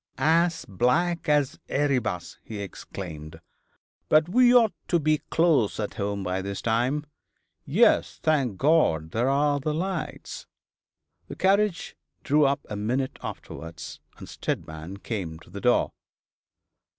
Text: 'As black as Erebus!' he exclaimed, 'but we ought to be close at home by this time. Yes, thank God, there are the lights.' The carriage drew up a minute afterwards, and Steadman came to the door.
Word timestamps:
'As 0.17 0.65
black 0.65 1.29
as 1.29 1.59
Erebus!' 1.69 2.39
he 2.43 2.59
exclaimed, 2.59 3.39
'but 4.09 4.27
we 4.27 4.51
ought 4.51 4.73
to 4.87 4.97
be 4.99 5.19
close 5.29 5.79
at 5.79 5.93
home 5.93 6.23
by 6.23 6.41
this 6.41 6.59
time. 6.59 7.05
Yes, 7.67 8.19
thank 8.23 8.57
God, 8.57 9.11
there 9.11 9.29
are 9.29 9.59
the 9.59 9.75
lights.' 9.75 10.47
The 11.27 11.35
carriage 11.35 11.95
drew 12.23 12.45
up 12.47 12.65
a 12.67 12.75
minute 12.75 13.19
afterwards, 13.21 13.99
and 14.17 14.27
Steadman 14.27 14.97
came 14.97 15.37
to 15.37 15.51
the 15.51 15.61
door. 15.61 15.91